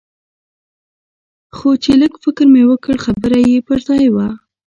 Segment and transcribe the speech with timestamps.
[1.55, 4.27] خو چې لږ فکر مې وکړ خبره يې پر ځاى وه.